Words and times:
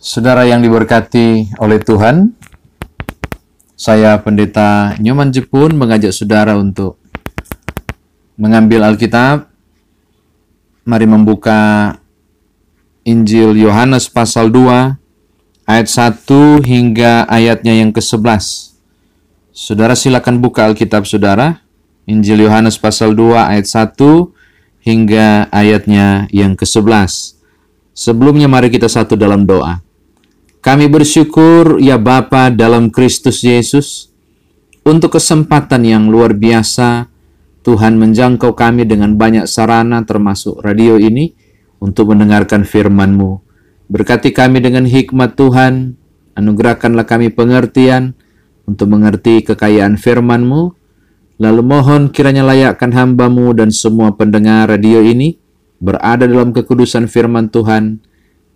Saudara 0.00 0.48
yang 0.48 0.64
diberkati 0.64 1.52
oleh 1.60 1.76
Tuhan, 1.76 2.32
saya 3.76 4.16
Pendeta 4.24 4.96
Nyoman 4.96 5.28
Jepun 5.28 5.76
mengajak 5.76 6.16
saudara 6.16 6.56
untuk 6.56 6.96
mengambil 8.40 8.88
Alkitab. 8.88 9.52
Mari 10.88 11.04
membuka 11.04 11.92
Injil 13.04 13.60
Yohanes 13.60 14.08
pasal 14.08 14.48
2 14.48 15.68
ayat 15.68 15.88
1 15.92 16.64
hingga 16.64 17.28
ayatnya 17.28 17.76
yang 17.76 17.92
ke-11. 17.92 18.72
Saudara 19.52 19.92
silakan 19.92 20.40
buka 20.40 20.64
Alkitab 20.64 21.04
saudara. 21.04 21.60
Injil 22.08 22.48
Yohanes 22.48 22.80
pasal 22.80 23.12
2 23.12 23.36
ayat 23.36 23.68
1 23.68 24.00
hingga 24.80 25.52
ayatnya 25.52 26.24
yang 26.32 26.56
ke-11. 26.56 27.36
Sebelumnya 27.92 28.48
mari 28.48 28.72
kita 28.72 28.88
satu 28.88 29.12
dalam 29.12 29.44
doa. 29.44 29.89
Kami 30.60 30.92
bersyukur 30.92 31.80
ya 31.80 31.96
Bapa 31.96 32.52
dalam 32.52 32.92
Kristus 32.92 33.40
Yesus 33.40 34.12
untuk 34.84 35.16
kesempatan 35.16 35.88
yang 35.88 36.12
luar 36.12 36.36
biasa 36.36 37.08
Tuhan 37.64 37.96
menjangkau 37.96 38.52
kami 38.52 38.84
dengan 38.84 39.16
banyak 39.16 39.48
sarana 39.48 40.04
termasuk 40.04 40.60
radio 40.60 41.00
ini 41.00 41.32
untuk 41.80 42.12
mendengarkan 42.12 42.68
firman-Mu. 42.68 43.40
Berkati 43.88 44.36
kami 44.36 44.60
dengan 44.60 44.84
hikmat 44.84 45.32
Tuhan, 45.32 45.96
anugerahkanlah 46.36 47.08
kami 47.08 47.32
pengertian 47.32 48.12
untuk 48.68 48.92
mengerti 48.92 49.40
kekayaan 49.40 49.96
firman-Mu, 49.96 50.76
lalu 51.40 51.62
mohon 51.64 52.12
kiranya 52.12 52.44
layakkan 52.44 52.92
hamba-Mu 52.92 53.56
dan 53.56 53.72
semua 53.72 54.12
pendengar 54.12 54.68
radio 54.68 55.00
ini 55.00 55.40
berada 55.80 56.28
dalam 56.28 56.52
kekudusan 56.52 57.08
firman 57.08 57.48
Tuhan. 57.48 58.09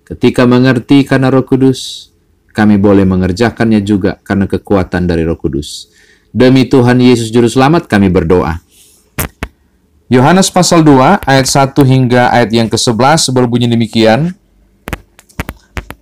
Ketika 0.04 0.44
mengerti 0.44 1.00
karena 1.08 1.32
Roh 1.32 1.48
Kudus, 1.48 2.12
kami 2.52 2.76
boleh 2.76 3.08
mengerjakannya 3.08 3.80
juga 3.80 4.20
karena 4.20 4.44
kekuatan 4.44 5.08
dari 5.08 5.24
Roh 5.24 5.40
Kudus. 5.40 5.88
Demi 6.28 6.68
Tuhan 6.68 7.00
Yesus 7.00 7.32
Juru 7.32 7.48
Selamat 7.48 7.88
kami 7.88 8.12
berdoa. 8.12 8.60
Yohanes 10.12 10.52
pasal 10.52 10.84
2 10.84 11.24
ayat 11.24 11.46
1 11.48 11.72
hingga 11.88 12.28
ayat 12.28 12.52
yang 12.52 12.68
ke-11 12.68 13.32
berbunyi 13.32 13.64
demikian. 13.64 14.36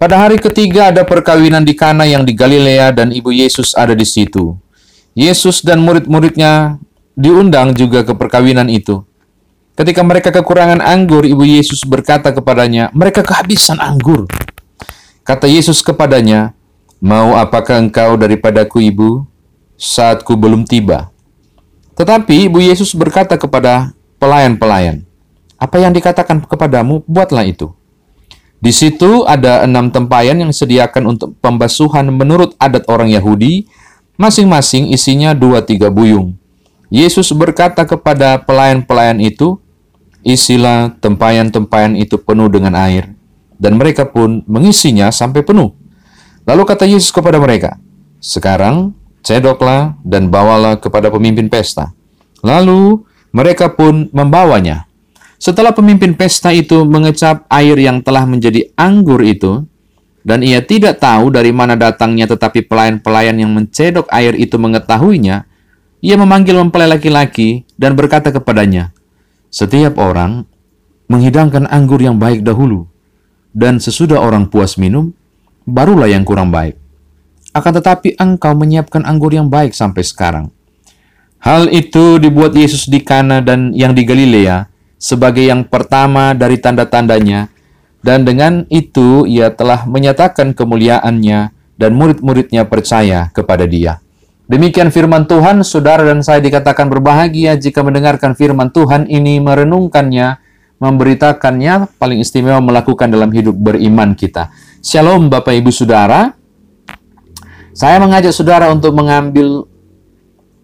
Pada 0.03 0.19
hari 0.19 0.43
ketiga 0.43 0.91
ada 0.91 1.07
perkawinan 1.07 1.63
di 1.63 1.79
Kana 1.79 2.03
yang 2.03 2.27
di 2.27 2.35
Galilea 2.35 2.91
dan 2.91 3.15
ibu 3.15 3.31
Yesus 3.31 3.71
ada 3.79 3.95
di 3.95 4.03
situ. 4.03 4.59
Yesus 5.15 5.63
dan 5.63 5.79
murid-muridnya 5.79 6.83
diundang 7.15 7.71
juga 7.79 8.03
ke 8.03 8.19
perkawinan 8.19 8.67
itu. 8.67 9.07
Ketika 9.73 10.05
mereka 10.05 10.29
kekurangan 10.29 10.85
anggur, 10.85 11.25
ibu 11.25 11.49
Yesus 11.49 11.81
berkata 11.89 12.29
kepadanya, 12.29 12.93
"Mereka 12.93 13.25
kehabisan 13.25 13.81
anggur." 13.81 14.29
Kata 15.25 15.49
Yesus 15.49 15.81
kepadanya, 15.81 16.53
"Mau 17.01 17.33
apakah 17.33 17.81
engkau 17.81 18.21
daripadaku, 18.21 18.85
ibu? 18.85 19.25
Saatku 19.81 20.37
belum 20.37 20.69
tiba." 20.69 21.09
Tetapi 21.97 22.53
ibu 22.53 22.61
Yesus 22.61 22.93
berkata 22.93 23.41
kepada 23.41 23.97
pelayan-pelayan, 24.21 25.09
"Apa 25.57 25.81
yang 25.81 25.97
dikatakan 25.97 26.45
kepadamu, 26.45 27.01
buatlah 27.09 27.49
itu." 27.49 27.73
Di 28.61 28.77
situ 28.77 29.25
ada 29.25 29.65
enam 29.65 29.89
tempayan 29.89 30.37
yang 30.37 30.53
disediakan 30.53 31.17
untuk 31.17 31.33
pembasuhan 31.41 32.13
menurut 32.13 32.53
adat 32.61 32.85
orang 32.93 33.09
Yahudi, 33.09 33.67
masing-masing 34.21 34.93
isinya 34.93 35.33
dua 35.33 35.65
tiga 35.65 35.89
buyung. 35.89 36.37
Yesus 36.93 37.33
berkata 37.33 37.89
kepada 37.89 38.37
pelayan-pelayan 38.37 39.17
itu, 39.25 39.62
isilah 40.23 40.95
tempayan-tempayan 40.99 41.99
itu 41.99 42.19
penuh 42.19 42.51
dengan 42.51 42.75
air. 42.79 43.15
Dan 43.59 43.79
mereka 43.79 44.11
pun 44.11 44.43
mengisinya 44.51 45.11
sampai 45.15 45.47
penuh. 45.47 45.71
Lalu 46.43 46.63
kata 46.67 46.87
Yesus 46.87 47.15
kepada 47.15 47.39
mereka, 47.39 47.79
Sekarang 48.23 48.95
cedoklah 49.23 49.99
dan 50.03 50.31
bawalah 50.31 50.79
kepada 50.79 51.11
pemimpin 51.11 51.47
pesta. 51.47 51.95
Lalu 52.43 53.03
mereka 53.31 53.71
pun 53.71 54.11
membawanya. 54.11 54.87
Setelah 55.43 55.75
pemimpin 55.75 56.15
pesta 56.15 56.55
itu 56.55 56.87
mengecap 56.87 57.47
air 57.51 57.75
yang 57.75 57.99
telah 57.99 58.23
menjadi 58.23 58.71
anggur 58.79 59.23
itu, 59.27 59.67
dan 60.23 60.39
ia 60.43 60.63
tidak 60.63 61.03
tahu 61.03 61.35
dari 61.35 61.51
mana 61.51 61.75
datangnya 61.75 62.31
tetapi 62.31 62.63
pelayan-pelayan 62.71 63.43
yang 63.43 63.51
mencedok 63.51 64.07
air 64.15 64.39
itu 64.39 64.55
mengetahuinya, 64.55 65.51
ia 65.99 66.15
memanggil 66.15 66.59
mempelai 66.63 66.87
laki-laki 66.87 67.67
dan 67.75 67.99
berkata 67.99 68.31
kepadanya, 68.31 68.95
setiap 69.53 70.01
orang 70.01 70.49
menghidangkan 71.13 71.69
anggur 71.69 72.01
yang 72.01 72.17
baik 72.17 72.41
dahulu, 72.41 72.89
dan 73.53 73.77
sesudah 73.77 74.17
orang 74.17 74.49
puas 74.49 74.81
minum, 74.81 75.13
barulah 75.69 76.09
yang 76.09 76.25
kurang 76.25 76.49
baik. 76.49 76.81
Akan 77.53 77.77
tetapi 77.77 78.17
engkau 78.17 78.57
menyiapkan 78.57 79.05
anggur 79.05 79.29
yang 79.37 79.53
baik 79.53 79.77
sampai 79.77 80.01
sekarang. 80.01 80.49
Hal 81.37 81.69
itu 81.69 82.17
dibuat 82.17 82.57
Yesus 82.57 82.89
di 82.89 83.05
Kana 83.05 83.45
dan 83.45 83.77
yang 83.77 83.93
di 83.93 84.09
Galilea 84.09 84.73
sebagai 84.97 85.45
yang 85.45 85.69
pertama 85.69 86.33
dari 86.33 86.57
tanda-tandanya, 86.57 87.53
dan 88.01 88.25
dengan 88.25 88.65
itu 88.73 89.29
ia 89.29 89.53
telah 89.53 89.85
menyatakan 89.85 90.57
kemuliaannya 90.57 91.53
dan 91.77 91.91
murid-muridnya 91.93 92.65
percaya 92.65 93.29
kepada 93.37 93.69
dia. 93.69 94.01
Demikian 94.53 94.93
firman 94.93 95.25
Tuhan, 95.25 95.65
saudara 95.65 96.05
dan 96.05 96.21
saya 96.21 96.37
dikatakan 96.45 96.85
berbahagia 96.93 97.57
jika 97.57 97.81
mendengarkan 97.81 98.37
firman 98.37 98.69
Tuhan 98.69 99.09
ini, 99.09 99.41
merenungkannya, 99.41 100.37
memberitakannya, 100.77 101.97
paling 101.97 102.21
istimewa 102.21 102.61
melakukan 102.61 103.09
dalam 103.09 103.33
hidup 103.33 103.57
beriman 103.57 104.13
kita. 104.13 104.53
Shalom 104.85 105.33
Bapak 105.33 105.57
Ibu 105.57 105.73
Saudara. 105.73 106.37
Saya 107.73 107.97
mengajak 107.97 108.37
saudara 108.37 108.69
untuk 108.69 108.93
mengambil 108.93 109.65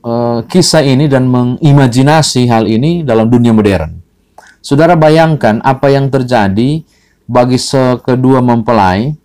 uh, 0.05 0.45
kisah 0.45 0.85
ini 0.85 1.09
dan 1.09 1.25
mengimajinasi 1.25 2.45
hal 2.45 2.69
ini 2.69 3.01
dalam 3.01 3.33
dunia 3.33 3.57
modern. 3.57 4.05
Saudara 4.61 5.01
bayangkan 5.01 5.65
apa 5.65 5.89
yang 5.89 6.13
terjadi 6.13 6.85
bagi 7.25 7.57
sekedua 7.57 8.45
mempelai. 8.45 9.17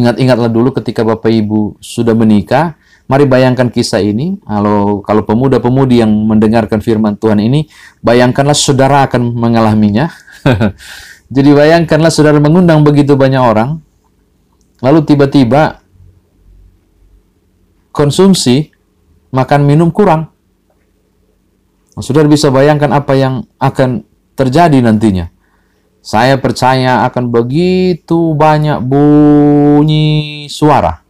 Ingat-ingatlah 0.00 0.48
dulu 0.48 0.72
ketika 0.80 1.04
Bapak 1.04 1.28
Ibu 1.28 1.76
sudah 1.84 2.16
menikah, 2.16 2.80
Mari 3.10 3.24
bayangkan 3.26 3.68
kisah 3.68 4.00
ini. 4.00 4.38
Kalau 4.46 5.02
kalau 5.02 5.22
pemuda-pemudi 5.26 6.00
yang 6.00 6.12
mendengarkan 6.12 6.78
firman 6.78 7.18
Tuhan 7.18 7.42
ini, 7.42 7.66
bayangkanlah 8.00 8.54
saudara 8.54 9.04
akan 9.10 9.34
mengalaminya. 9.34 10.08
Jadi 11.34 11.50
bayangkanlah 11.50 12.12
saudara 12.12 12.38
mengundang 12.38 12.84
begitu 12.84 13.16
banyak 13.16 13.40
orang, 13.40 13.80
lalu 14.84 15.00
tiba-tiba 15.08 15.80
konsumsi 17.90 18.70
makan 19.32 19.64
minum 19.64 19.88
kurang. 19.88 20.28
Nah, 21.92 22.02
saudara 22.04 22.28
bisa 22.28 22.52
bayangkan 22.52 22.92
apa 22.92 23.12
yang 23.16 23.44
akan 23.56 24.04
terjadi 24.36 24.78
nantinya. 24.80 25.28
Saya 26.02 26.34
percaya 26.36 27.06
akan 27.06 27.30
begitu 27.30 28.34
banyak 28.34 28.82
bunyi 28.82 30.50
suara 30.50 31.01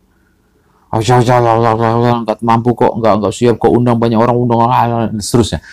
nggak 0.93 2.45
mampu 2.45 2.77
kok, 2.77 2.93
nggak 3.01 3.13
nggak 3.25 3.33
siap 3.33 3.57
kok 3.57 3.73
undang 3.73 3.97
banyak 3.97 4.21
orang 4.21 4.37
undang 4.37 4.61
dan 5.09 5.17
seterusnya. 5.17 5.65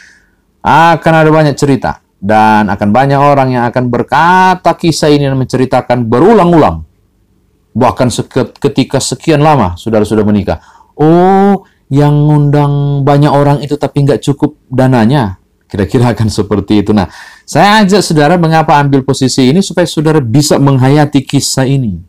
Akan 0.64 1.14
ada 1.16 1.28
banyak 1.28 1.60
cerita 1.60 2.00
dan 2.20 2.72
akan 2.72 2.90
banyak 2.92 3.20
orang 3.20 3.52
yang 3.52 3.64
akan 3.68 3.92
berkata 3.92 4.72
kisah 4.76 5.12
ini 5.12 5.28
dan 5.28 5.36
menceritakan 5.36 6.08
berulang-ulang. 6.08 6.88
Bahkan 7.76 8.08
ketika 8.60 9.04
sekian 9.04 9.44
lama 9.44 9.76
saudara 9.76 10.08
sudah 10.08 10.24
menikah. 10.24 10.60
Oh, 11.00 11.64
yang 11.92 12.16
undang 12.28 13.04
banyak 13.04 13.32
orang 13.32 13.58
itu 13.60 13.76
tapi 13.76 14.08
nggak 14.08 14.24
cukup 14.24 14.56
dananya. 14.72 15.40
Kira-kira 15.70 16.18
akan 16.18 16.34
seperti 16.34 16.82
itu. 16.82 16.98
Nah, 16.98 17.12
saya 17.46 17.86
ajak 17.86 18.02
saudara 18.02 18.42
mengapa 18.42 18.74
ambil 18.82 19.06
posisi 19.06 19.54
ini 19.54 19.62
supaya 19.62 19.86
saudara 19.86 20.18
bisa 20.18 20.58
menghayati 20.58 21.22
kisah 21.22 21.70
ini. 21.70 22.09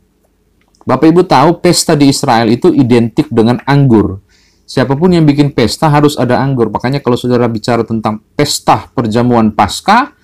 Bapak 0.84 1.06
Ibu 1.12 1.22
tahu 1.28 1.60
pesta 1.60 1.92
di 1.92 2.08
Israel 2.08 2.48
itu 2.48 2.72
identik 2.72 3.28
dengan 3.28 3.60
anggur. 3.68 4.20
Siapa 4.64 4.94
pun 4.94 5.10
yang 5.10 5.26
bikin 5.26 5.50
pesta 5.50 5.90
harus 5.90 6.14
ada 6.14 6.38
anggur. 6.38 6.70
Makanya 6.70 7.02
kalau 7.02 7.18
saudara 7.18 7.50
bicara 7.50 7.82
tentang 7.82 8.22
pesta 8.38 8.86
perjamuan 8.94 9.50
Paskah, 9.50 10.14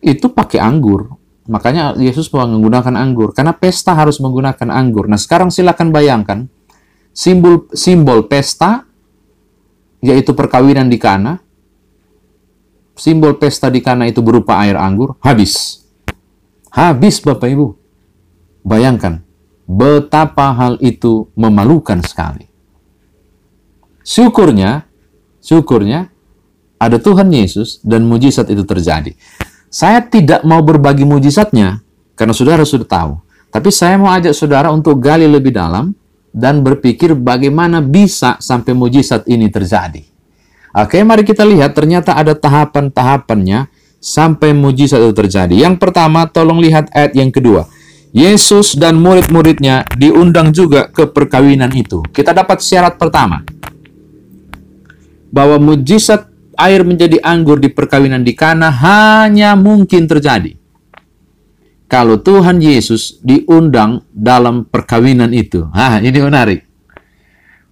itu 0.00 0.32
pakai 0.32 0.60
anggur. 0.60 1.12
Makanya 1.44 1.92
Yesus 2.00 2.32
menggunakan 2.32 2.96
anggur. 2.96 3.36
Karena 3.36 3.52
pesta 3.52 3.92
harus 3.92 4.16
menggunakan 4.24 4.72
anggur. 4.72 5.04
Nah 5.04 5.20
sekarang 5.20 5.52
silakan 5.52 5.92
bayangkan, 5.92 6.48
simbol 7.12 7.68
simbol 7.76 8.24
pesta, 8.24 8.88
yaitu 10.00 10.32
perkawinan 10.32 10.88
di 10.88 10.96
Kana, 10.96 11.36
simbol 12.96 13.36
pesta 13.36 13.68
di 13.68 13.84
Kana 13.84 14.08
itu 14.08 14.24
berupa 14.24 14.64
air 14.64 14.80
anggur, 14.80 15.20
habis. 15.20 15.84
Habis 16.72 17.20
Bapak 17.20 17.52
Ibu. 17.52 17.66
Bayangkan, 18.64 19.20
betapa 19.64 20.52
hal 20.52 20.76
itu 20.80 21.28
memalukan 21.34 22.00
sekali. 22.04 22.48
Syukurnya, 24.04 24.84
syukurnya 25.40 26.12
ada 26.76 27.00
Tuhan 27.00 27.32
Yesus 27.32 27.80
dan 27.80 28.04
mujizat 28.04 28.52
itu 28.52 28.62
terjadi. 28.68 29.16
Saya 29.72 30.04
tidak 30.04 30.44
mau 30.44 30.60
berbagi 30.60 31.08
mujizatnya 31.08 31.80
karena 32.14 32.36
saudara 32.36 32.62
sudah 32.62 32.86
tahu. 32.86 33.12
Tapi 33.48 33.70
saya 33.70 33.94
mau 33.96 34.10
ajak 34.10 34.34
saudara 34.34 34.68
untuk 34.74 34.98
gali 34.98 35.24
lebih 35.30 35.54
dalam 35.54 35.94
dan 36.34 36.66
berpikir 36.66 37.14
bagaimana 37.14 37.78
bisa 37.78 38.34
sampai 38.42 38.74
mujizat 38.74 39.24
ini 39.30 39.46
terjadi. 39.46 40.02
Oke, 40.74 40.98
mari 41.06 41.22
kita 41.22 41.46
lihat 41.46 41.70
ternyata 41.78 42.18
ada 42.18 42.34
tahapan-tahapannya 42.34 43.70
sampai 44.02 44.50
mujizat 44.50 44.98
itu 44.98 45.14
terjadi. 45.14 45.54
Yang 45.54 45.78
pertama, 45.78 46.26
tolong 46.26 46.58
lihat 46.58 46.90
ayat 46.90 47.14
yang 47.14 47.30
kedua. 47.30 47.70
Yesus 48.14 48.78
dan 48.78 49.02
murid-muridnya 49.02 49.82
diundang 49.98 50.54
juga 50.54 50.86
ke 50.86 51.10
perkawinan 51.10 51.74
itu. 51.74 51.98
Kita 52.14 52.30
dapat 52.30 52.62
syarat 52.62 52.94
pertama. 52.94 53.42
Bahwa 55.34 55.58
mujizat 55.58 56.30
air 56.54 56.86
menjadi 56.86 57.18
anggur 57.26 57.58
di 57.58 57.74
perkawinan 57.74 58.22
di 58.22 58.38
Kana 58.38 58.70
hanya 58.70 59.58
mungkin 59.58 60.06
terjadi 60.06 60.54
kalau 61.94 62.18
Tuhan 62.18 62.58
Yesus 62.58 63.22
diundang 63.22 64.02
dalam 64.10 64.66
perkawinan 64.66 65.30
itu. 65.30 65.70
Ah, 65.70 66.02
ini 66.02 66.18
menarik. 66.18 66.66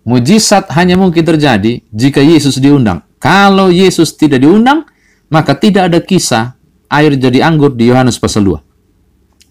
Mujizat 0.07 0.71
hanya 0.79 0.95
mungkin 0.95 1.27
terjadi 1.27 1.83
jika 1.91 2.23
Yesus 2.23 2.59
diundang. 2.63 3.03
Kalau 3.19 3.71
Yesus 3.71 4.15
tidak 4.19 4.43
diundang, 4.43 4.87
maka 5.27 5.59
tidak 5.59 5.91
ada 5.91 5.99
kisah 6.03 6.59
air 6.87 7.15
jadi 7.19 7.43
anggur 7.47 7.75
di 7.75 7.91
Yohanes 7.91 8.19
pasal 8.19 8.47
2. 8.47 8.63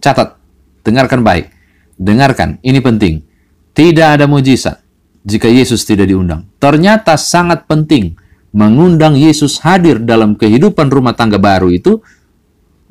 Catat, 0.04 0.40
dengarkan 0.82 1.22
baik. 1.26 1.50
Dengarkan, 1.98 2.58
ini 2.66 2.82
penting. 2.82 3.22
Tidak 3.72 4.20
ada 4.20 4.26
mujizat 4.28 4.82
jika 5.24 5.48
Yesus 5.48 5.86
tidak 5.88 6.10
diundang. 6.10 6.50
Ternyata 6.58 7.16
sangat 7.16 7.70
penting 7.70 8.18
mengundang 8.52 9.16
Yesus 9.16 9.64
hadir 9.64 10.02
dalam 10.02 10.36
kehidupan 10.36 10.92
rumah 10.92 11.16
tangga 11.16 11.40
baru 11.40 11.72
itu 11.72 12.04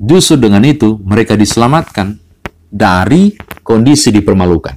Justru 0.01 0.41
dengan 0.41 0.65
itu 0.65 0.97
mereka 1.05 1.37
diselamatkan 1.37 2.17
dari 2.73 3.37
kondisi 3.61 4.09
dipermalukan. 4.09 4.73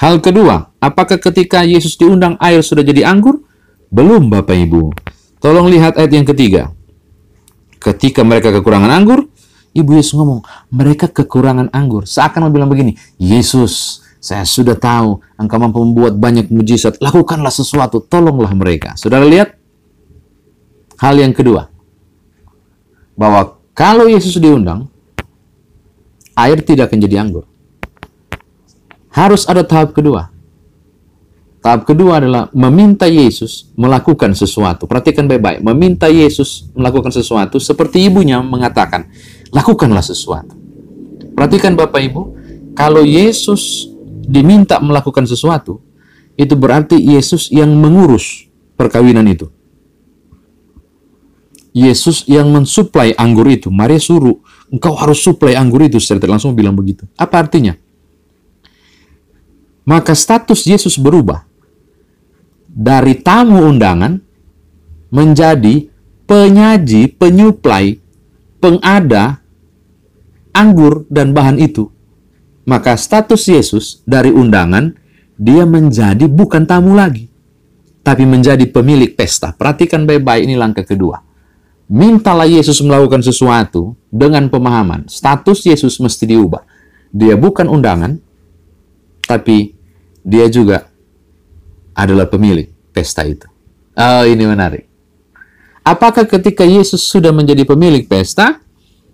Hal 0.00 0.24
kedua, 0.24 0.72
apakah 0.80 1.20
ketika 1.20 1.68
Yesus 1.68 2.00
diundang 2.00 2.40
air 2.40 2.64
sudah 2.64 2.80
jadi 2.80 3.04
anggur? 3.04 3.44
Belum 3.92 4.32
Bapak 4.32 4.56
Ibu. 4.56 4.88
Tolong 5.44 5.68
lihat 5.68 6.00
ayat 6.00 6.12
yang 6.16 6.24
ketiga. 6.24 6.72
Ketika 7.76 8.24
mereka 8.24 8.48
kekurangan 8.48 8.88
anggur, 8.88 9.28
Ibu 9.72 9.90
Yesus 9.96 10.16
ngomong, 10.16 10.44
mereka 10.72 11.06
kekurangan 11.08 11.70
anggur. 11.70 12.08
Seakan 12.08 12.48
bilang 12.52 12.68
begini, 12.72 12.96
Yesus, 13.20 14.02
saya 14.18 14.42
sudah 14.42 14.74
tahu 14.74 15.22
engkau 15.38 15.58
mampu 15.62 15.78
membuat 15.84 16.18
banyak 16.18 16.50
mujizat. 16.50 16.98
Lakukanlah 16.98 17.54
sesuatu, 17.54 18.02
tolonglah 18.02 18.50
mereka. 18.56 18.98
Saudara 18.98 19.22
lihat? 19.22 19.54
Hal 20.98 21.14
yang 21.14 21.30
kedua, 21.30 21.70
bahwa 23.14 23.62
kalau 23.70 24.10
Yesus 24.10 24.34
diundang, 24.42 24.90
air 26.34 26.58
tidak 26.58 26.90
akan 26.90 26.98
jadi 26.98 27.22
anggur. 27.22 27.46
Harus 29.14 29.46
ada 29.46 29.62
tahap 29.62 29.94
kedua. 29.94 30.34
Tahap 31.58 31.86
kedua 31.86 32.22
adalah 32.22 32.50
meminta 32.54 33.10
Yesus 33.10 33.70
melakukan 33.74 34.30
sesuatu. 34.34 34.86
Perhatikan 34.86 35.26
baik-baik. 35.26 35.62
Meminta 35.62 36.06
Yesus 36.06 36.70
melakukan 36.74 37.10
sesuatu 37.10 37.58
seperti 37.58 38.06
ibunya 38.06 38.38
mengatakan, 38.38 39.10
lakukanlah 39.52 40.04
sesuatu. 40.04 40.56
Perhatikan 41.34 41.78
Bapak 41.78 42.02
Ibu, 42.02 42.22
kalau 42.74 43.06
Yesus 43.06 43.90
diminta 44.26 44.78
melakukan 44.82 45.24
sesuatu, 45.24 45.80
itu 46.38 46.54
berarti 46.54 46.94
Yesus 46.94 47.50
yang 47.50 47.74
mengurus 47.74 48.46
perkawinan 48.78 49.26
itu. 49.26 49.50
Yesus 51.74 52.26
yang 52.26 52.50
mensuplai 52.50 53.14
anggur 53.14 53.46
itu. 53.50 53.70
Maria 53.70 54.02
suruh, 54.02 54.38
engkau 54.70 54.98
harus 54.98 55.22
suplai 55.22 55.54
anggur 55.54 55.86
itu. 55.86 56.02
Secara 56.02 56.34
langsung 56.34 56.54
bilang 56.58 56.74
begitu. 56.74 57.06
Apa 57.14 57.46
artinya? 57.46 57.78
Maka 59.86 60.12
status 60.12 60.66
Yesus 60.66 60.98
berubah. 60.98 61.46
Dari 62.68 63.18
tamu 63.22 63.62
undangan 63.62 64.18
menjadi 65.08 65.88
penyaji, 66.28 67.14
penyuplai, 67.16 67.98
pengada 68.58 69.42
anggur 70.54 71.06
dan 71.08 71.32
bahan 71.32 71.58
itu. 71.58 71.90
Maka 72.68 73.00
status 73.00 73.48
Yesus 73.48 74.04
dari 74.04 74.28
undangan, 74.28 74.92
dia 75.40 75.64
menjadi 75.64 76.28
bukan 76.28 76.68
tamu 76.68 76.92
lagi. 76.92 77.30
Tapi 78.04 78.28
menjadi 78.28 78.64
pemilik 78.68 79.12
pesta. 79.16 79.56
Perhatikan 79.56 80.04
baik-baik 80.04 80.44
ini 80.44 80.54
langkah 80.56 80.84
kedua 80.84 81.28
mintalah 81.88 82.44
Yesus 82.44 82.84
melakukan 82.84 83.24
sesuatu 83.24 83.96
dengan 84.12 84.46
pemahaman 84.52 85.08
status 85.08 85.64
Yesus 85.64 85.96
mesti 85.98 86.28
diubah. 86.28 86.62
Dia 87.08 87.40
bukan 87.40 87.72
undangan, 87.72 88.20
tapi 89.24 89.72
dia 90.20 90.44
juga 90.52 90.84
adalah 91.96 92.28
pemilik 92.28 92.68
pesta 92.92 93.24
itu. 93.24 93.48
Oh, 93.96 94.22
ini 94.28 94.44
menarik. 94.44 94.84
Apakah 95.88 96.28
ketika 96.28 96.68
Yesus 96.68 97.00
sudah 97.08 97.32
menjadi 97.32 97.64
pemilik 97.64 98.04
pesta? 98.04 98.60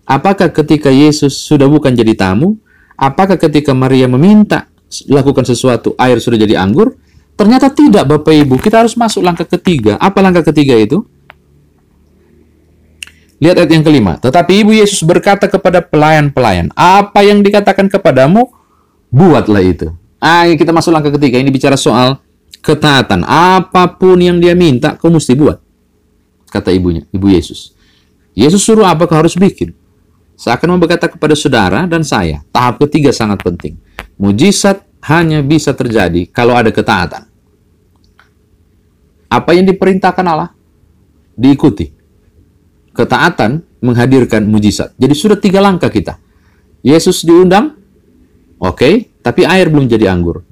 Apakah 0.02 0.50
ketika 0.50 0.90
Yesus 0.90 1.38
sudah 1.38 1.70
bukan 1.70 1.94
jadi 1.94 2.18
tamu? 2.18 2.58
Apakah 2.98 3.38
ketika 3.38 3.70
Maria 3.70 4.10
meminta 4.10 4.66
lakukan 5.06 5.46
sesuatu, 5.46 5.94
air 5.94 6.18
sudah 6.18 6.34
jadi 6.34 6.58
anggur? 6.58 6.98
Ternyata 7.38 7.70
tidak, 7.70 8.10
Bapak 8.10 8.34
Ibu. 8.34 8.58
Kita 8.58 8.82
harus 8.82 8.98
masuk 8.98 9.22
langkah 9.22 9.46
ketiga. 9.46 9.94
Apa 10.02 10.18
langkah 10.18 10.42
ketiga 10.50 10.74
itu? 10.74 11.06
Lihat 13.38 13.54
ayat 13.54 13.70
yang 13.70 13.86
kelima. 13.86 14.18
Tetapi 14.18 14.66
Ibu 14.66 14.74
Yesus 14.74 15.02
berkata 15.06 15.46
kepada 15.46 15.78
pelayan-pelayan, 15.78 16.74
apa 16.74 17.22
yang 17.22 17.38
dikatakan 17.38 17.86
kepadamu, 17.86 18.50
buatlah 19.14 19.62
itu. 19.62 19.94
Ah, 20.18 20.50
kita 20.50 20.74
masuk 20.74 20.90
langkah 20.90 21.14
ketiga. 21.14 21.38
Ini 21.38 21.54
bicara 21.54 21.78
soal 21.78 22.18
ketaatan. 22.66 23.22
Apa 23.26 23.94
pun 23.94 24.18
yang 24.18 24.42
dia 24.42 24.58
minta, 24.58 24.98
kau 24.98 25.10
mesti 25.10 25.38
buat. 25.38 25.63
Kata 26.54 26.70
ibunya, 26.70 27.02
Ibu 27.10 27.34
Yesus. 27.34 27.74
Yesus 28.38 28.62
suruh 28.62 28.86
apa 28.86 29.10
kau 29.10 29.18
harus 29.18 29.34
bikin. 29.34 29.74
Saya 30.38 30.54
akan 30.54 30.78
berkata 30.78 31.10
kepada 31.10 31.34
saudara 31.34 31.82
dan 31.90 32.06
saya, 32.06 32.46
tahap 32.54 32.78
ketiga 32.86 33.10
sangat 33.10 33.42
penting. 33.42 33.74
Mujizat 34.14 34.86
hanya 35.10 35.42
bisa 35.42 35.74
terjadi 35.74 36.30
kalau 36.30 36.54
ada 36.54 36.70
ketaatan. 36.70 37.26
Apa 39.26 39.50
yang 39.58 39.66
diperintahkan 39.66 40.22
Allah? 40.22 40.54
Diikuti 41.34 41.94
ketaatan 42.94 43.60
menghadirkan 43.82 44.46
mujizat. 44.46 44.94
Jadi 44.96 45.14
sudah 45.18 45.36
tiga 45.36 45.58
langkah 45.58 45.90
kita. 45.90 46.16
Yesus 46.80 47.26
diundang, 47.26 47.74
oke, 48.62 48.78
okay, 48.78 48.94
tapi 49.20 49.42
air 49.44 49.68
belum 49.68 49.90
jadi 49.90 50.08
anggur. 50.08 50.46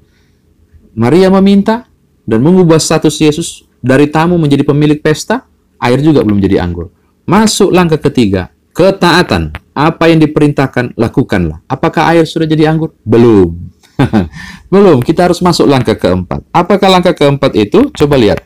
Maria 0.93 1.31
meminta 1.31 1.87
dan 2.27 2.43
mengubah 2.43 2.77
status 2.77 3.15
Yesus 3.17 3.65
dari 3.79 4.11
tamu 4.11 4.37
menjadi 4.37 4.67
pemilik 4.67 4.99
pesta, 4.99 5.47
air 5.83 5.99
juga 5.99 6.23
belum 6.23 6.39
jadi 6.39 6.63
anggur. 6.63 6.89
Masuk 7.27 7.75
langkah 7.75 7.99
ketiga, 7.99 8.51
ketaatan. 8.71 9.55
Apa 9.73 10.07
yang 10.07 10.21
diperintahkan, 10.21 10.93
lakukanlah. 10.95 11.65
Apakah 11.65 12.13
air 12.13 12.23
sudah 12.29 12.45
jadi 12.45 12.69
anggur? 12.69 12.93
Belum. 13.01 13.73
belum, 14.73 15.01
kita 15.01 15.29
harus 15.29 15.41
masuk 15.41 15.65
langkah 15.65 15.97
keempat. 15.97 16.45
Apakah 16.53 16.89
langkah 16.93 17.13
keempat 17.13 17.57
itu? 17.57 17.89
Coba 17.93 18.15
lihat. 18.17 18.45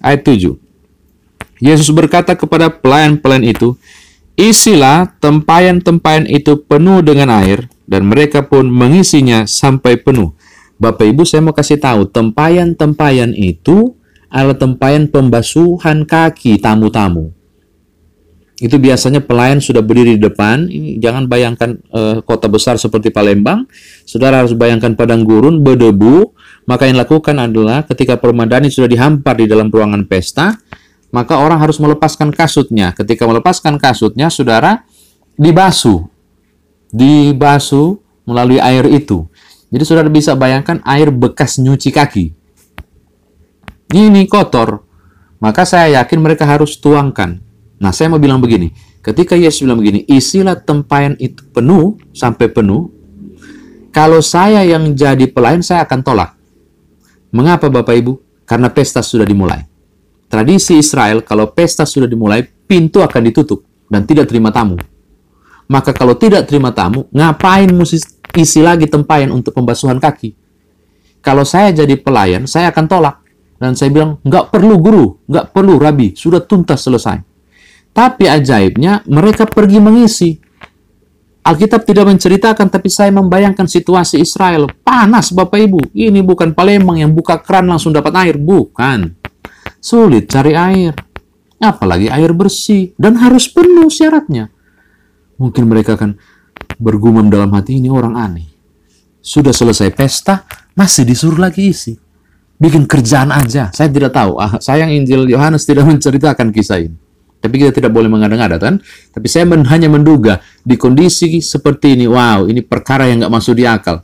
Ayat 0.00 0.24
7. 0.24 0.56
Yesus 1.58 1.90
berkata 1.90 2.32
kepada 2.38 2.70
pelayan-pelayan 2.70 3.44
itu, 3.44 3.74
Isilah 4.38 5.10
tempayan-tempayan 5.18 6.30
itu 6.30 6.62
penuh 6.62 7.02
dengan 7.02 7.42
air, 7.42 7.66
dan 7.90 8.06
mereka 8.06 8.46
pun 8.46 8.70
mengisinya 8.70 9.50
sampai 9.50 9.98
penuh. 9.98 10.30
Bapak 10.78 11.10
Ibu, 11.10 11.26
saya 11.26 11.42
mau 11.42 11.50
kasih 11.50 11.82
tahu, 11.82 12.06
tempayan-tempayan 12.06 13.34
itu 13.34 13.98
adalah 14.28 14.56
tempayan 14.56 15.08
pembasuhan 15.08 16.04
kaki 16.04 16.60
tamu-tamu. 16.60 17.32
Itu 18.58 18.74
biasanya 18.82 19.22
pelayan 19.22 19.62
sudah 19.62 19.86
berdiri 19.86 20.18
di 20.18 20.22
depan. 20.26 20.66
Jangan 20.98 21.30
bayangkan 21.30 21.78
uh, 21.94 22.18
kota 22.26 22.50
besar 22.50 22.74
seperti 22.74 23.14
Palembang. 23.14 23.70
Saudara 24.02 24.42
harus 24.42 24.50
bayangkan 24.50 24.98
padang 24.98 25.22
gurun 25.22 25.62
berdebu. 25.62 26.34
Maka 26.66 26.90
yang 26.90 26.98
dilakukan 26.98 27.38
adalah 27.38 27.86
ketika 27.86 28.18
permadani 28.18 28.68
sudah 28.68 28.90
dihampar 28.90 29.38
di 29.38 29.46
dalam 29.46 29.70
ruangan 29.72 30.04
pesta, 30.04 30.58
maka 31.14 31.38
orang 31.38 31.62
harus 31.62 31.78
melepaskan 31.78 32.34
kasutnya. 32.34 32.92
Ketika 32.92 33.24
melepaskan 33.24 33.78
kasutnya, 33.78 34.28
saudara 34.28 34.84
dibasuh. 35.38 36.10
Dibasuh 36.90 37.96
melalui 38.26 38.58
air 38.58 38.84
itu. 38.90 39.30
Jadi 39.70 39.82
saudara 39.86 40.10
bisa 40.10 40.34
bayangkan 40.34 40.82
air 40.82 41.14
bekas 41.14 41.62
nyuci 41.62 41.94
kaki. 41.94 42.37
Ini 43.88 44.28
kotor. 44.28 44.84
Maka 45.38 45.64
saya 45.64 46.02
yakin 46.02 46.18
mereka 46.20 46.44
harus 46.44 46.76
tuangkan. 46.76 47.40
Nah, 47.78 47.94
saya 47.94 48.10
mau 48.10 48.18
bilang 48.18 48.42
begini. 48.42 48.74
Ketika 49.00 49.38
Yesus 49.38 49.62
bilang 49.62 49.78
begini, 49.78 50.02
isilah 50.04 50.58
tempayan 50.58 51.14
itu 51.16 51.46
penuh 51.54 51.96
sampai 52.10 52.50
penuh. 52.50 52.90
Kalau 53.94 54.20
saya 54.20 54.66
yang 54.66 54.92
jadi 54.92 55.30
pelayan, 55.30 55.62
saya 55.64 55.86
akan 55.86 56.00
tolak. 56.02 56.34
Mengapa 57.32 57.70
Bapak 57.70 57.94
Ibu? 57.94 58.12
Karena 58.44 58.68
pesta 58.68 59.00
sudah 59.00 59.24
dimulai. 59.24 59.64
Tradisi 60.28 60.76
Israel, 60.76 61.24
kalau 61.24 61.48
pesta 61.54 61.88
sudah 61.88 62.04
dimulai, 62.04 62.44
pintu 62.44 63.00
akan 63.00 63.22
ditutup 63.24 63.64
dan 63.88 64.04
tidak 64.04 64.28
terima 64.28 64.52
tamu. 64.52 64.76
Maka 65.68 65.96
kalau 65.96 66.16
tidak 66.16 66.48
terima 66.48 66.72
tamu, 66.72 67.08
ngapain 67.12 67.68
mesti 67.72 68.00
isi 68.36 68.60
lagi 68.60 68.84
tempayan 68.88 69.32
untuk 69.32 69.56
pembasuhan 69.56 69.96
kaki. 69.96 70.36
Kalau 71.20 71.44
saya 71.44 71.72
jadi 71.72 71.96
pelayan, 71.96 72.44
saya 72.44 72.72
akan 72.72 72.84
tolak. 72.88 73.16
Dan 73.58 73.74
saya 73.74 73.90
bilang, 73.90 74.22
nggak 74.22 74.54
perlu 74.54 74.78
guru, 74.78 75.06
nggak 75.26 75.50
perlu 75.50 75.82
rabi, 75.82 76.14
sudah 76.14 76.46
tuntas 76.46 76.86
selesai. 76.86 77.18
Tapi 77.90 78.30
ajaibnya, 78.30 79.02
mereka 79.10 79.50
pergi 79.50 79.82
mengisi. 79.82 80.38
Alkitab 81.42 81.82
tidak 81.82 82.06
menceritakan, 82.06 82.70
tapi 82.70 82.86
saya 82.86 83.10
membayangkan 83.10 83.66
situasi 83.66 84.22
Israel. 84.22 84.70
Panas, 84.86 85.34
Bapak 85.34 85.58
Ibu. 85.58 85.90
Ini 85.96 86.22
bukan 86.22 86.54
Palembang 86.54 87.00
yang 87.00 87.10
buka 87.10 87.40
keran 87.42 87.66
langsung 87.66 87.90
dapat 87.90 88.14
air. 88.20 88.36
Bukan. 88.38 89.16
Sulit 89.80 90.28
cari 90.28 90.52
air. 90.52 90.92
Apalagi 91.58 92.12
air 92.12 92.36
bersih. 92.36 92.92
Dan 93.00 93.16
harus 93.18 93.48
penuh 93.48 93.88
syaratnya. 93.88 94.52
Mungkin 95.40 95.64
mereka 95.66 95.96
akan 95.96 96.20
bergumam 96.76 97.32
dalam 97.32 97.48
hati 97.56 97.80
ini 97.80 97.88
orang 97.88 98.14
aneh. 98.14 98.48
Sudah 99.24 99.56
selesai 99.56 99.88
pesta, 99.96 100.44
masih 100.76 101.08
disuruh 101.08 101.40
lagi 101.40 101.72
isi. 101.72 101.96
Bikin 102.58 102.90
kerjaan 102.90 103.30
aja. 103.30 103.70
Saya 103.70 103.88
tidak 103.88 104.10
tahu. 104.10 104.34
Ah, 104.42 104.58
sayang 104.58 104.90
Injil 104.90 105.30
Yohanes 105.30 105.62
tidak 105.62 105.86
menceritakan 105.90 106.50
kisah 106.50 106.82
ini. 106.82 106.98
Tapi 107.38 107.54
kita 107.54 107.70
tidak 107.70 107.94
boleh 107.94 108.10
mengada-ngada 108.10 108.58
kan? 108.58 108.82
Tapi 109.14 109.26
saya 109.30 109.46
men 109.46 109.62
hanya 109.70 109.86
menduga 109.86 110.42
di 110.66 110.74
kondisi 110.74 111.38
seperti 111.38 111.94
ini, 111.94 112.10
wow, 112.10 112.50
ini 112.50 112.66
perkara 112.66 113.06
yang 113.06 113.22
nggak 113.22 113.30
masuk 113.30 113.54
di 113.54 113.62
akal. 113.62 114.02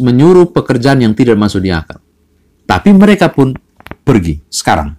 Menyuruh 0.00 0.48
pekerjaan 0.48 1.04
yang 1.04 1.12
tidak 1.12 1.36
masuk 1.36 1.60
di 1.60 1.68
akal. 1.68 2.00
Tapi 2.64 2.88
mereka 2.96 3.28
pun 3.28 3.52
pergi 4.00 4.40
sekarang. 4.48 4.96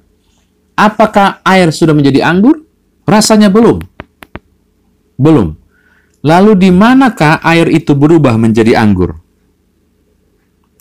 Apakah 0.78 1.42
air 1.42 1.74
sudah 1.74 1.98
menjadi 1.98 2.22
anggur? 2.22 2.62
Rasanya 3.02 3.50
belum. 3.50 3.82
Belum. 5.18 5.58
Lalu 6.24 6.52
di 6.56 6.70
manakah 6.70 7.42
air 7.42 7.66
itu 7.68 7.98
berubah 7.98 8.38
menjadi 8.38 8.78
anggur? 8.78 9.18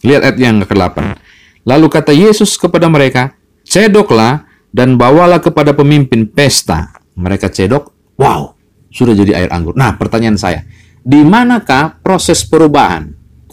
Lihat 0.05 0.21
ayat 0.21 0.37
yang 0.38 0.62
ke-8. 0.62 1.22
Lalu 1.62 1.87
kata 1.87 2.11
Yesus 2.11 2.59
kepada 2.59 2.90
mereka, 2.90 3.38
Cedoklah 3.62 4.45
dan 4.75 4.99
bawalah 4.99 5.38
kepada 5.38 5.76
pemimpin 5.76 6.26
pesta. 6.26 6.90
Mereka 7.14 7.52
cedok, 7.52 7.92
wow, 8.19 8.57
sudah 8.88 9.14
jadi 9.14 9.45
air 9.45 9.50
anggur. 9.52 9.76
Nah, 9.76 9.95
pertanyaan 9.95 10.40
saya, 10.40 10.64
di 11.04 11.21
manakah 11.23 12.00
proses 12.00 12.42
perubahan 12.42 13.12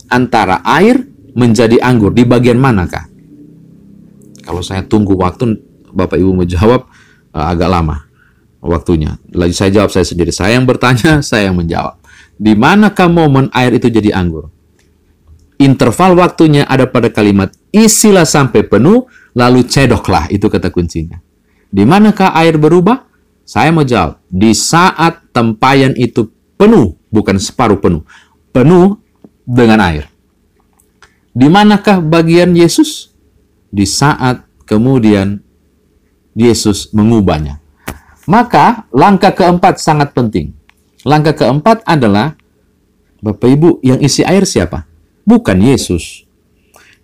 antara 0.10 0.64
air 0.64 1.04
menjadi 1.36 1.78
anggur? 1.84 2.16
Di 2.16 2.24
bagian 2.24 2.58
manakah? 2.58 3.06
Kalau 4.42 4.64
saya 4.64 4.82
tunggu 4.88 5.14
waktu, 5.20 5.60
Bapak 5.92 6.18
Ibu 6.18 6.34
menjawab 6.34 6.88
uh, 7.36 7.46
agak 7.52 7.70
lama 7.70 8.10
waktunya. 8.64 9.20
Lagi 9.36 9.54
saya 9.54 9.70
jawab 9.76 9.92
saya 9.92 10.08
sendiri. 10.08 10.32
Saya 10.32 10.58
yang 10.58 10.66
bertanya, 10.66 11.20
saya 11.30 11.52
yang 11.52 11.60
menjawab. 11.60 12.00
Di 12.40 12.56
manakah 12.56 13.12
momen 13.12 13.52
air 13.52 13.76
itu 13.76 13.92
jadi 13.92 14.16
anggur? 14.16 14.48
Interval 15.60 16.16
waktunya 16.16 16.64
ada 16.64 16.88
pada 16.88 17.12
kalimat 17.12 17.52
isilah 17.72 18.26
sampai 18.26 18.66
penuh, 18.66 19.06
lalu 19.38 19.66
cedoklah. 19.66 20.30
Itu 20.30 20.50
kata 20.50 20.70
kuncinya. 20.74 21.20
Di 21.70 21.86
manakah 21.86 22.34
air 22.34 22.58
berubah? 22.58 23.06
Saya 23.46 23.74
mau 23.74 23.86
jawab. 23.86 24.22
Di 24.30 24.54
saat 24.54 25.34
tempayan 25.34 25.98
itu 25.98 26.30
penuh, 26.58 26.98
bukan 27.10 27.38
separuh 27.42 27.82
penuh. 27.82 28.06
Penuh 28.54 29.02
dengan 29.46 29.82
air. 29.82 30.06
Di 31.34 31.50
manakah 31.50 32.02
bagian 32.02 32.54
Yesus? 32.54 33.14
Di 33.70 33.86
saat 33.86 34.46
kemudian 34.66 35.42
Yesus 36.38 36.94
mengubahnya. 36.94 37.58
Maka 38.30 38.86
langkah 38.94 39.34
keempat 39.34 39.82
sangat 39.82 40.14
penting. 40.14 40.54
Langkah 41.02 41.34
keempat 41.34 41.82
adalah 41.90 42.38
Bapak 43.20 43.50
Ibu 43.50 43.70
yang 43.82 43.98
isi 44.00 44.22
air 44.22 44.46
siapa? 44.46 44.86
Bukan 45.26 45.58
Yesus. 45.58 46.29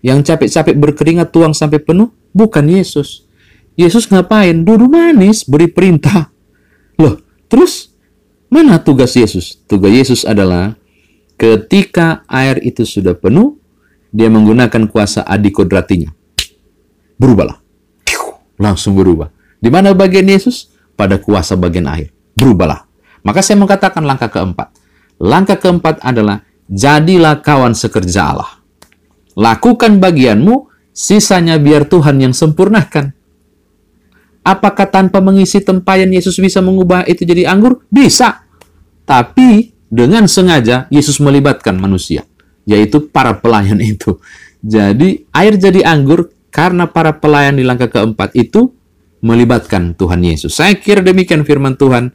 Yang 0.05 0.29
capek-capek 0.29 0.75
berkeringat 0.77 1.33
tuang 1.33 1.57
sampai 1.57 1.81
penuh 1.81 2.13
bukan 2.29 2.61
Yesus. 2.69 3.25
Yesus 3.73 4.05
ngapain? 4.05 4.61
Duduk 4.61 4.85
manis, 4.85 5.41
beri 5.41 5.65
perintah. 5.65 6.29
Loh, 7.01 7.17
terus 7.49 7.89
mana 8.53 8.77
tugas 8.77 9.17
Yesus? 9.17 9.57
Tugas 9.65 9.89
Yesus 9.89 10.21
adalah 10.21 10.77
ketika 11.41 12.21
air 12.29 12.61
itu 12.61 12.85
sudah 12.85 13.17
penuh, 13.17 13.57
dia 14.13 14.29
menggunakan 14.29 14.85
kuasa 14.85 15.25
adikodratinya. 15.25 16.13
Berubahlah. 17.17 17.57
Langsung 18.61 18.93
berubah. 18.93 19.33
Di 19.57 19.73
mana 19.73 19.97
bagian 19.97 20.29
Yesus? 20.29 20.75
pada 20.95 21.19
kuasa 21.19 21.59
bagian 21.59 21.85
air. 21.91 22.09
Berubahlah. 22.33 22.87
Maka 23.21 23.43
saya 23.43 23.59
mengatakan 23.59 24.03
langkah 24.03 24.31
keempat. 24.31 24.71
Langkah 25.19 25.59
keempat 25.59 26.01
adalah 26.01 26.43
jadilah 26.71 27.39
kawan 27.43 27.75
sekerja 27.75 28.35
Allah. 28.35 28.64
Lakukan 29.35 29.99
bagianmu, 29.99 30.71
sisanya 30.95 31.59
biar 31.59 31.85
Tuhan 31.91 32.23
yang 32.23 32.31
sempurnakan. 32.31 33.11
Apakah 34.45 34.87
tanpa 34.87 35.19
mengisi 35.19 35.59
tempayan 35.59 36.07
Yesus 36.13 36.39
bisa 36.39 36.61
mengubah 36.61 37.03
itu 37.09 37.27
jadi 37.27 37.49
anggur? 37.49 37.83
Bisa. 37.91 38.45
Tapi 39.03 39.75
dengan 39.91 40.29
sengaja 40.29 40.87
Yesus 40.87 41.19
melibatkan 41.19 41.75
manusia, 41.75 42.23
yaitu 42.63 43.11
para 43.11 43.37
pelayan 43.37 43.77
itu. 43.81 44.17
Jadi 44.65 45.27
air 45.33 45.53
jadi 45.59 45.85
anggur 45.85 46.33
karena 46.49 46.87
para 46.87 47.17
pelayan 47.19 47.59
di 47.59 47.67
langkah 47.67 47.91
keempat 47.91 48.33
itu 48.33 48.71
melibatkan 49.25 49.97
Tuhan 49.97 50.21
Yesus. 50.21 50.55
Saya 50.55 50.77
kira 50.77 51.01
demikian 51.01 51.41
firman 51.41 51.75
Tuhan 51.75 52.13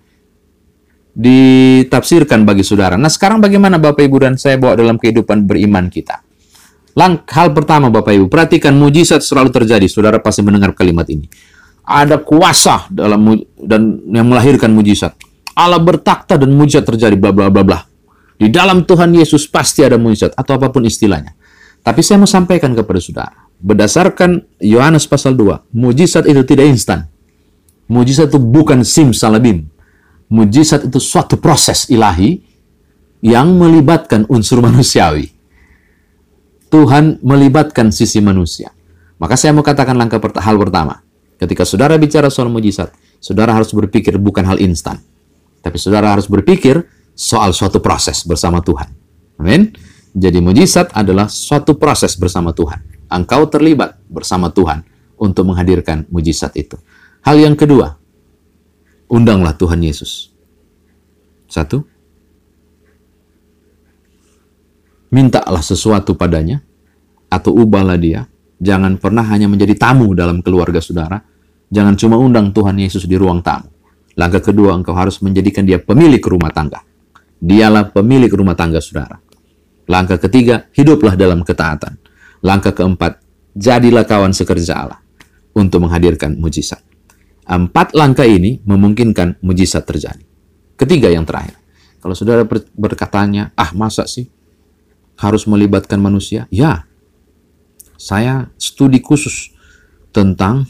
ditafsirkan 1.14 2.46
bagi 2.46 2.62
saudara. 2.62 2.94
Nah 2.94 3.10
sekarang 3.10 3.42
bagaimana 3.42 3.76
Bapak 3.82 4.06
Ibu 4.06 4.16
dan 4.22 4.34
saya 4.38 4.56
bawa 4.56 4.78
dalam 4.78 4.96
kehidupan 4.96 5.44
beriman 5.44 5.90
kita? 5.90 6.29
Lang 6.98 7.22
hal 7.30 7.54
pertama 7.54 7.86
Bapak 7.92 8.10
Ibu, 8.10 8.26
perhatikan 8.26 8.74
mujizat 8.74 9.22
selalu 9.22 9.54
terjadi. 9.54 9.86
Saudara 9.86 10.18
pasti 10.18 10.42
mendengar 10.42 10.74
kalimat 10.74 11.06
ini. 11.06 11.30
Ada 11.86 12.22
kuasa 12.22 12.90
dalam 12.90 13.22
dan 13.58 14.02
yang 14.10 14.26
melahirkan 14.26 14.70
mujizat. 14.74 15.14
Allah 15.54 15.78
bertakhta 15.78 16.38
dan 16.38 16.54
mujizat 16.54 16.86
terjadi 16.86 17.14
bla 17.18 17.30
bla 17.30 17.50
bla 17.50 17.62
bla. 17.62 17.78
Di 18.40 18.48
dalam 18.48 18.88
Tuhan 18.88 19.12
Yesus 19.12 19.44
pasti 19.46 19.84
ada 19.84 20.00
mujizat 20.00 20.32
atau 20.32 20.56
apa 20.56 20.72
pun 20.72 20.82
istilahnya. 20.86 21.36
Tapi 21.80 22.00
saya 22.04 22.20
mau 22.20 22.28
sampaikan 22.28 22.76
kepada 22.76 23.00
saudara, 23.00 23.36
berdasarkan 23.56 24.44
Yohanes 24.60 25.08
pasal 25.08 25.32
2, 25.32 25.72
mujizat 25.72 26.28
itu 26.28 26.44
tidak 26.44 26.68
instan. 26.68 27.08
Mujizat 27.88 28.28
itu 28.28 28.38
bukan 28.40 28.84
simsalabim. 28.84 29.64
Mujizat 30.28 30.86
itu 30.86 31.00
suatu 31.00 31.40
proses 31.40 31.88
ilahi 31.88 32.38
yang 33.24 33.56
melibatkan 33.56 34.28
unsur 34.28 34.60
manusiawi. 34.66 35.39
Tuhan 36.70 37.18
melibatkan 37.20 37.90
sisi 37.90 38.22
manusia. 38.22 38.70
Maka 39.20 39.36
saya 39.36 39.52
mau 39.52 39.66
katakan 39.66 39.98
langkah 39.98 40.22
per 40.22 40.32
hal 40.38 40.56
pertama. 40.56 41.02
Ketika 41.36 41.66
saudara 41.66 41.98
bicara 41.98 42.30
soal 42.30 42.48
mujizat, 42.48 42.94
saudara 43.18 43.52
harus 43.52 43.74
berpikir 43.74 44.16
bukan 44.16 44.46
hal 44.46 44.56
instan. 44.62 45.02
Tapi 45.60 45.76
saudara 45.76 46.14
harus 46.14 46.30
berpikir 46.30 46.80
soal 47.12 47.52
suatu 47.52 47.82
proses 47.84 48.24
bersama 48.24 48.64
Tuhan. 48.64 48.88
Amin. 49.42 49.74
Jadi 50.14 50.38
mujizat 50.40 50.94
adalah 50.96 51.28
suatu 51.28 51.76
proses 51.76 52.16
bersama 52.16 52.54
Tuhan 52.56 53.00
engkau 53.10 53.50
terlibat 53.50 53.98
bersama 54.06 54.54
Tuhan 54.54 54.86
untuk 55.18 55.50
menghadirkan 55.50 56.06
mujizat 56.08 56.54
itu. 56.54 56.78
Hal 57.26 57.36
yang 57.36 57.58
kedua, 57.58 57.98
undanglah 59.10 59.52
Tuhan 59.58 59.82
Yesus. 59.82 60.32
Satu, 61.50 61.84
mintalah 65.10 65.62
sesuatu 65.62 66.14
padanya, 66.14 66.62
atau 67.30 67.54
ubahlah 67.54 67.98
dia. 67.98 68.26
Jangan 68.60 68.98
pernah 68.98 69.24
hanya 69.30 69.46
menjadi 69.46 69.72
tamu 69.78 70.12
dalam 70.12 70.42
keluarga 70.42 70.82
saudara. 70.82 71.22
Jangan 71.70 71.94
cuma 71.94 72.18
undang 72.18 72.50
Tuhan 72.50 72.76
Yesus 72.76 73.06
di 73.06 73.14
ruang 73.14 73.40
tamu. 73.40 73.70
Langkah 74.18 74.42
kedua, 74.42 74.74
engkau 74.74 74.92
harus 74.92 75.22
menjadikan 75.22 75.62
dia 75.62 75.78
pemilik 75.78 76.20
rumah 76.20 76.50
tangga. 76.50 76.82
Dialah 77.40 77.94
pemilik 77.94 78.28
rumah 78.28 78.58
tangga 78.58 78.82
saudara. 78.82 79.16
Langkah 79.86 80.18
ketiga, 80.18 80.68
hiduplah 80.74 81.14
dalam 81.14 81.40
ketaatan. 81.46 81.96
Langkah 82.42 82.74
keempat, 82.74 83.22
jadilah 83.54 84.04
kawan 84.04 84.34
sekerja 84.34 84.86
Allah 84.86 85.00
untuk 85.56 85.86
menghadirkan 85.86 86.36
mujizat. 86.36 86.82
Empat 87.48 87.96
langkah 87.96 88.28
ini 88.28 88.60
memungkinkan 88.62 89.40
mujizat 89.40 89.82
terjadi. 89.88 90.22
Ketiga 90.76 91.08
yang 91.08 91.24
terakhir, 91.24 91.56
kalau 91.98 92.12
saudara 92.12 92.44
berkatanya, 92.76 93.52
ah 93.56 93.72
masa 93.72 94.04
sih 94.04 94.28
harus 95.20 95.44
melibatkan 95.44 96.00
manusia? 96.00 96.48
Ya, 96.48 96.88
saya 98.00 98.48
studi 98.56 99.04
khusus 99.04 99.52
tentang 100.16 100.64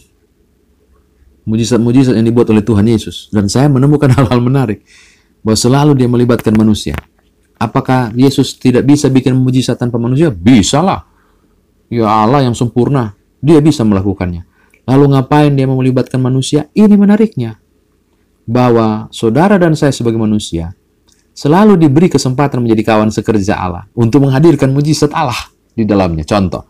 mujizat-mujizat 1.46 2.18
yang 2.18 2.26
dibuat 2.26 2.50
oleh 2.50 2.66
Tuhan 2.66 2.86
Yesus. 2.90 3.30
Dan 3.30 3.46
saya 3.46 3.70
menemukan 3.70 4.10
hal-hal 4.18 4.42
menarik. 4.42 4.82
Bahwa 5.40 5.56
selalu 5.56 5.96
dia 5.96 6.10
melibatkan 6.10 6.52
manusia. 6.52 6.98
Apakah 7.56 8.12
Yesus 8.12 8.56
tidak 8.56 8.84
bisa 8.84 9.08
bikin 9.08 9.36
mujizat 9.36 9.78
tanpa 9.78 9.96
manusia? 9.96 10.28
Bisa 10.28 10.82
lah. 10.82 11.06
Ya 11.90 12.08
Allah 12.08 12.44
yang 12.44 12.56
sempurna, 12.56 13.18
dia 13.40 13.58
bisa 13.60 13.84
melakukannya. 13.84 14.46
Lalu 14.88 15.04
ngapain 15.16 15.52
dia 15.52 15.68
melibatkan 15.68 16.18
manusia? 16.18 16.68
Ini 16.72 16.94
menariknya. 16.96 17.60
Bahwa 18.48 19.06
saudara 19.12 19.60
dan 19.60 19.76
saya 19.76 19.92
sebagai 19.92 20.18
manusia, 20.18 20.72
selalu 21.40 21.80
diberi 21.80 22.12
kesempatan 22.12 22.60
menjadi 22.60 22.92
kawan 22.92 23.08
sekerja 23.08 23.56
Allah 23.56 23.88
untuk 23.96 24.28
menghadirkan 24.28 24.68
mujizat 24.76 25.08
Allah 25.16 25.48
di 25.72 25.88
dalamnya. 25.88 26.20
Contoh, 26.28 26.68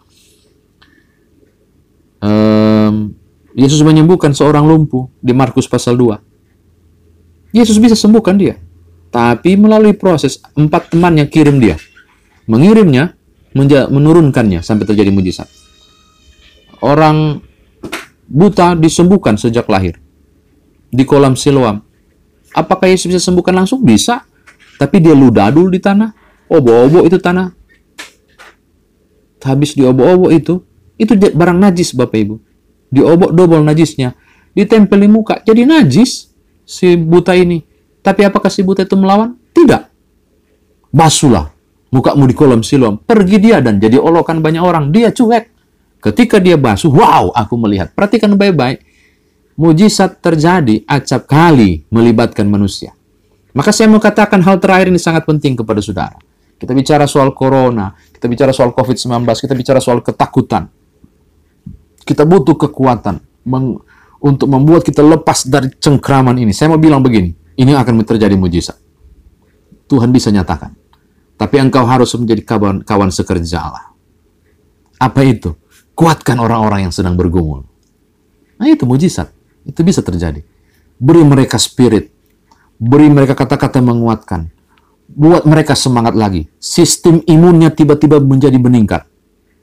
um, 2.22 3.10
Yesus 3.58 3.82
menyembuhkan 3.82 4.30
seorang 4.30 4.62
lumpuh 4.62 5.10
di 5.18 5.34
Markus 5.34 5.66
pasal 5.66 5.98
2. 5.98 7.50
Yesus 7.50 7.82
bisa 7.82 7.98
sembuhkan 7.98 8.38
dia. 8.38 8.54
Tapi 9.10 9.58
melalui 9.58 9.90
proses 9.98 10.38
empat 10.54 10.94
temannya 10.94 11.26
kirim 11.26 11.58
dia. 11.58 11.74
Mengirimnya, 12.46 13.18
menurunkannya 13.90 14.62
sampai 14.62 14.86
terjadi 14.86 15.10
mujizat. 15.10 15.50
Orang 16.78 17.42
buta 18.30 18.78
disembuhkan 18.78 19.34
sejak 19.34 19.66
lahir. 19.66 19.98
Di 20.94 21.02
kolam 21.02 21.34
Siloam. 21.34 21.82
Apakah 22.54 22.86
Yesus 22.86 23.10
bisa 23.10 23.18
sembuhkan 23.18 23.50
langsung? 23.50 23.82
Bisa. 23.82 24.29
Tapi 24.80 24.96
dia 25.04 25.12
ludadul 25.12 25.68
di 25.68 25.76
tanah. 25.76 26.16
Obo-obo 26.48 27.04
itu 27.04 27.20
tanah. 27.20 27.52
Habis 29.44 29.76
di 29.76 29.84
obo-obo 29.84 30.32
itu, 30.32 30.64
itu 30.96 31.12
barang 31.12 31.58
najis 31.60 31.92
Bapak 31.92 32.16
Ibu. 32.16 32.36
Di 32.88 33.04
obok 33.04 33.36
dobol 33.36 33.60
najisnya. 33.60 34.16
Ditempel 34.56 35.04
di 35.04 35.08
muka, 35.12 35.44
jadi 35.44 35.68
najis 35.68 36.32
si 36.64 36.96
buta 36.96 37.36
ini. 37.36 37.60
Tapi 38.00 38.24
apakah 38.24 38.48
si 38.48 38.64
buta 38.64 38.82
itu 38.88 38.96
melawan? 38.96 39.36
Tidak. 39.52 39.82
Basuhlah 40.90 41.60
mukamu 41.92 42.24
di 42.30 42.34
kolam 42.34 42.62
siloam. 42.64 42.98
Pergi 42.98 43.36
dia 43.38 43.58
dan 43.60 43.76
jadi 43.78 43.98
olokan 44.00 44.40
banyak 44.40 44.62
orang. 44.62 44.94
Dia 44.94 45.12
cuek. 45.12 45.44
Ketika 46.00 46.40
dia 46.40 46.56
basuh, 46.56 46.88
wow, 46.88 47.28
aku 47.36 47.60
melihat. 47.60 47.92
Perhatikan 47.92 48.32
baik-baik. 48.32 48.80
Mujizat 49.60 50.24
terjadi 50.24 50.80
acap 50.88 51.28
kali 51.28 51.84
melibatkan 51.92 52.48
manusia. 52.48 52.96
Maka 53.50 53.70
saya 53.74 53.90
mau 53.90 53.98
katakan 53.98 54.38
hal 54.46 54.62
terakhir 54.62 54.90
ini 54.90 55.00
sangat 55.00 55.26
penting 55.26 55.58
kepada 55.58 55.82
saudara. 55.82 56.16
Kita 56.60 56.76
bicara 56.76 57.08
soal 57.08 57.32
corona, 57.32 57.96
kita 57.96 58.28
bicara 58.28 58.52
soal 58.52 58.76
COVID-19, 58.76 59.24
kita 59.26 59.54
bicara 59.56 59.80
soal 59.80 60.04
ketakutan. 60.04 60.68
Kita 62.04 62.28
butuh 62.28 62.54
kekuatan 62.58 63.16
untuk 64.20 64.48
membuat 64.50 64.84
kita 64.84 65.00
lepas 65.00 65.48
dari 65.48 65.72
cengkraman 65.72 66.36
ini. 66.36 66.52
Saya 66.52 66.74
mau 66.74 66.80
bilang 66.80 67.00
begini, 67.00 67.32
ini 67.56 67.72
akan 67.72 68.04
terjadi 68.04 68.36
mujizat. 68.36 68.76
Tuhan 69.88 70.12
bisa 70.12 70.28
nyatakan. 70.30 70.76
Tapi 71.40 71.56
engkau 71.56 71.88
harus 71.88 72.12
menjadi 72.14 72.44
kawan, 72.44 72.84
kawan 72.84 73.08
sekerja 73.08 73.58
Allah. 73.64 73.90
Apa 75.00 75.24
itu? 75.24 75.56
Kuatkan 75.96 76.36
orang-orang 76.36 76.84
yang 76.84 76.92
sedang 76.92 77.16
bergumul. 77.16 77.64
Nah 78.60 78.68
itu 78.68 78.84
mujizat. 78.84 79.32
Itu 79.64 79.80
bisa 79.80 80.04
terjadi. 80.04 80.44
Beri 81.00 81.24
mereka 81.24 81.56
spirit. 81.56 82.12
Beri 82.80 83.12
mereka 83.12 83.36
kata-kata 83.36 83.84
menguatkan. 83.84 84.48
Buat 85.12 85.44
mereka 85.44 85.76
semangat 85.76 86.16
lagi. 86.16 86.48
Sistem 86.56 87.20
imunnya 87.28 87.68
tiba-tiba 87.68 88.16
menjadi 88.24 88.56
meningkat. 88.56 89.04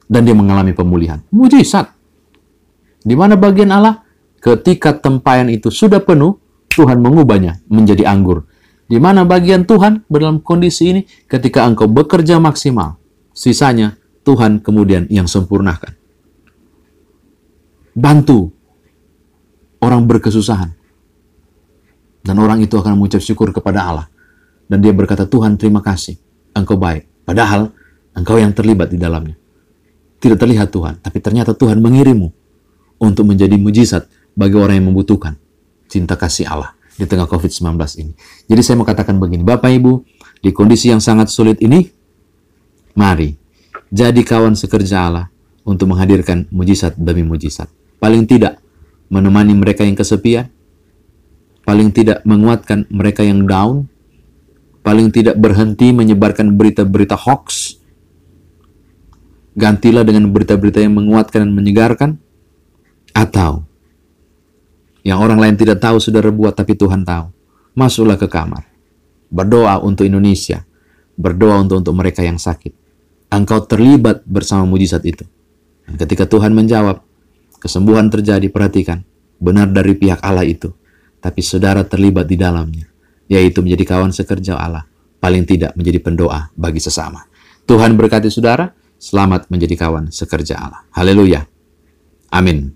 Dan 0.06 0.22
dia 0.22 0.38
mengalami 0.38 0.70
pemulihan. 0.70 1.18
Mujizat. 1.34 1.90
Di 3.02 3.18
mana 3.18 3.34
bagian 3.34 3.74
Allah? 3.74 4.06
Ketika 4.38 4.94
tempayan 4.94 5.50
itu 5.50 5.66
sudah 5.66 5.98
penuh, 5.98 6.38
Tuhan 6.70 7.02
mengubahnya 7.02 7.58
menjadi 7.66 8.06
anggur. 8.06 8.46
Di 8.86 9.02
mana 9.02 9.26
bagian 9.26 9.66
Tuhan 9.66 10.06
dalam 10.06 10.38
kondisi 10.40 10.94
ini 10.94 11.02
ketika 11.26 11.66
engkau 11.66 11.90
bekerja 11.90 12.38
maksimal, 12.38 12.96
sisanya 13.34 13.98
Tuhan 14.22 14.62
kemudian 14.62 15.10
yang 15.10 15.26
sempurnakan. 15.26 15.92
Bantu 17.98 18.54
orang 19.82 20.06
berkesusahan. 20.06 20.77
Dan 22.28 22.36
orang 22.44 22.60
itu 22.60 22.76
akan 22.76 23.00
mengucap 23.00 23.24
syukur 23.24 23.48
kepada 23.56 23.88
Allah. 23.88 24.06
Dan 24.68 24.84
dia 24.84 24.92
berkata, 24.92 25.24
Tuhan 25.24 25.56
terima 25.56 25.80
kasih, 25.80 26.20
engkau 26.52 26.76
baik. 26.76 27.24
Padahal 27.24 27.72
engkau 28.12 28.36
yang 28.36 28.52
terlibat 28.52 28.92
di 28.92 29.00
dalamnya. 29.00 29.32
Tidak 30.20 30.36
terlihat 30.36 30.68
Tuhan, 30.68 31.00
tapi 31.00 31.24
ternyata 31.24 31.56
Tuhan 31.56 31.80
mengirimmu 31.80 32.28
untuk 33.00 33.24
menjadi 33.24 33.56
mujizat 33.56 34.10
bagi 34.36 34.60
orang 34.60 34.76
yang 34.82 34.92
membutuhkan 34.92 35.40
cinta 35.88 36.20
kasih 36.20 36.50
Allah 36.50 36.76
di 36.98 37.06
tengah 37.06 37.30
COVID-19 37.30 37.64
ini. 38.02 38.12
Jadi 38.50 38.60
saya 38.60 38.74
mau 38.76 38.84
katakan 38.84 39.16
begini, 39.16 39.46
Bapak 39.46 39.70
Ibu, 39.70 40.02
di 40.42 40.50
kondisi 40.50 40.90
yang 40.90 40.98
sangat 40.98 41.30
sulit 41.30 41.62
ini, 41.62 41.86
mari 42.98 43.38
jadi 43.88 44.20
kawan 44.20 44.58
sekerja 44.58 45.06
Allah 45.08 45.26
untuk 45.62 45.94
menghadirkan 45.94 46.50
mujizat 46.50 46.98
demi 46.98 47.22
mujizat. 47.24 47.70
Paling 48.02 48.26
tidak 48.26 48.58
menemani 49.08 49.54
mereka 49.54 49.86
yang 49.86 49.94
kesepian, 49.94 50.50
paling 51.68 51.92
tidak 51.92 52.24
menguatkan 52.24 52.88
mereka 52.88 53.20
yang 53.20 53.44
down, 53.44 53.92
paling 54.80 55.12
tidak 55.12 55.36
berhenti 55.36 55.92
menyebarkan 55.92 56.56
berita-berita 56.56 57.12
hoax, 57.12 57.76
gantilah 59.52 60.00
dengan 60.00 60.32
berita-berita 60.32 60.80
yang 60.80 60.96
menguatkan 60.96 61.44
dan 61.44 61.52
menyegarkan, 61.52 62.10
atau 63.12 63.68
yang 65.04 65.20
orang 65.20 65.36
lain 65.36 65.60
tidak 65.60 65.76
tahu 65.84 66.00
sudah 66.00 66.24
rebuat 66.24 66.56
tapi 66.56 66.72
Tuhan 66.72 67.04
tahu. 67.04 67.36
Masuklah 67.76 68.16
ke 68.16 68.32
kamar. 68.32 68.64
Berdoa 69.28 69.84
untuk 69.84 70.08
Indonesia. 70.08 70.64
Berdoa 71.20 71.60
untuk 71.60 71.84
untuk 71.84 71.94
mereka 72.00 72.24
yang 72.24 72.40
sakit. 72.40 72.72
Engkau 73.28 73.60
terlibat 73.68 74.24
bersama 74.24 74.64
mujizat 74.64 75.04
itu. 75.04 75.28
Dan 75.84 76.00
ketika 76.00 76.24
Tuhan 76.24 76.56
menjawab, 76.56 77.04
kesembuhan 77.60 78.08
terjadi, 78.08 78.48
perhatikan. 78.48 79.04
Benar 79.38 79.70
dari 79.70 79.94
pihak 79.94 80.24
Allah 80.24 80.48
itu. 80.48 80.74
Tapi 81.18 81.40
saudara 81.42 81.82
terlibat 81.84 82.26
di 82.26 82.38
dalamnya. 82.38 82.86
Yaitu 83.28 83.60
menjadi 83.60 83.84
kawan 83.96 84.10
sekerja 84.14 84.56
Allah. 84.56 84.86
Paling 85.18 85.44
tidak 85.44 85.74
menjadi 85.74 85.98
pendoa 85.98 86.48
bagi 86.54 86.78
sesama. 86.78 87.26
Tuhan 87.68 87.98
berkati 87.98 88.32
saudara, 88.32 88.70
selamat 88.96 89.50
menjadi 89.52 89.76
kawan 89.76 90.08
sekerja 90.08 90.56
Allah. 90.56 90.82
Haleluya. 90.94 91.44
Amin. 92.32 92.72